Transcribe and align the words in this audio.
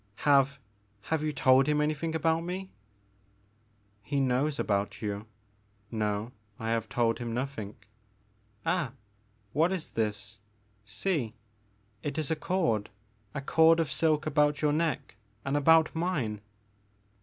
Have— 0.25 0.57
^have 1.09 1.21
you 1.21 1.31
told 1.31 1.67
him 1.67 1.79
anything 1.79 2.15
about 2.15 2.41
me?" 2.41 2.71
*'He 4.01 4.19
knows 4.19 4.57
about 4.57 4.99
you— 5.03 5.27
^no, 5.93 6.31
I 6.57 6.71
have 6.71 6.89
told 6.89 7.19
him 7.19 7.35
nothing,— 7.35 7.75
ah, 8.65 8.93
what 9.53 9.71
is 9.71 9.91
this— 9.91 10.39
see— 11.03 11.35
^it 12.03 12.17
is 12.17 12.31
a 12.31 12.35
cord, 12.35 12.89
a 13.35 13.41
cord 13.41 13.79
of 13.79 13.91
silk 13.91 14.25
about 14.25 14.59
your 14.63 14.73
neck— 14.73 15.17
and 15.45 15.55
about 15.55 15.93
mine 15.93 16.41